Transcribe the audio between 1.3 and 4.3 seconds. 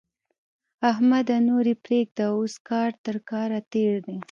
نور يې پرېږده؛ اوس کار تر کار تېر دی.